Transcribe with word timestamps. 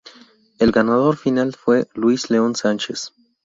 El 0.57 0.71
ganador 0.71 1.15
final 1.15 1.53
fue 1.53 1.87
Luis 1.93 2.31
León 2.31 2.55
Sánchez. 2.55 3.13